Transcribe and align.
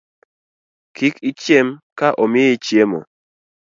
Kik 0.95 1.15
ichiem 1.29 1.67
ka 1.97 2.07
omiyi 2.23 2.55
chiemo 2.65 2.99